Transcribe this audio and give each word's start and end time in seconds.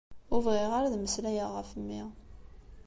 Ur 0.33 0.39
bɣiɣ 0.45 0.71
ara 0.73 0.87
ad 0.87 0.95
mmeslayeɣ 0.97 1.49
ɣef 1.51 1.69
mmi. 1.79 2.01